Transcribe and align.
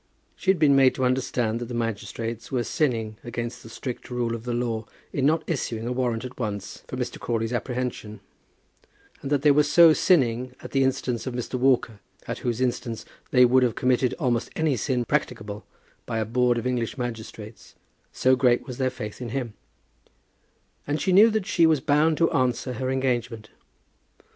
She 0.35 0.49
had 0.49 0.57
been 0.57 0.75
made 0.75 0.95
to 0.95 1.05
understand 1.05 1.59
that 1.59 1.65
the 1.67 1.75
magistrates 1.75 2.51
were 2.51 2.63
sinning 2.63 3.17
against 3.23 3.61
the 3.61 3.69
strict 3.69 4.09
rule 4.09 4.33
of 4.33 4.45
the 4.45 4.53
law 4.55 4.87
in 5.13 5.27
not 5.27 5.43
issuing 5.45 5.85
a 5.85 5.91
warrant 5.91 6.25
at 6.25 6.39
once 6.39 6.81
for 6.87 6.97
Mr. 6.97 7.19
Crawley's 7.19 7.53
apprehension; 7.53 8.19
and 9.21 9.29
that 9.31 9.43
they 9.43 9.51
were 9.51 9.61
so 9.61 9.93
sinning 9.93 10.55
at 10.61 10.71
the 10.71 10.83
instance 10.83 11.27
of 11.27 11.35
Mr. 11.35 11.53
Walker, 11.53 11.99
at 12.27 12.39
whose 12.39 12.61
instance 12.61 13.05
they 13.29 13.45
would 13.45 13.61
have 13.61 13.75
committed 13.75 14.15
almost 14.15 14.49
any 14.55 14.75
sin 14.75 15.05
practicable 15.05 15.67
by 16.07 16.17
a 16.17 16.25
board 16.25 16.57
of 16.57 16.65
English 16.65 16.97
magistrates, 16.97 17.75
so 18.11 18.35
great 18.35 18.65
was 18.65 18.79
their 18.79 18.89
faith 18.89 19.21
in 19.21 19.29
him; 19.29 19.53
and 20.87 20.99
she 20.99 21.13
knew 21.13 21.29
that 21.29 21.45
she 21.45 21.67
was 21.67 21.79
bound 21.79 22.17
to 22.17 22.31
answer 22.31 22.73
her 22.73 22.89
engagement. 22.89 23.49